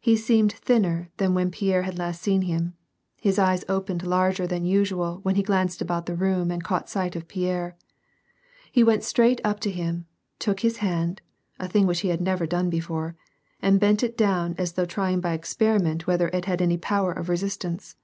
[0.00, 2.74] He seemed thinner than when I^ierre had last seen him;
[3.20, 7.14] his eyes opened larger than usual when he glanced al)out the room and caught sight
[7.14, 7.76] of Pierre.
[8.72, 10.06] He went straight up to him,
[10.40, 11.20] took his hand,
[11.60, 13.14] (a thing which he had never done before)
[13.62, 17.28] and bent it down as though trying by experiment whether it had any power of
[17.28, 17.94] resistance.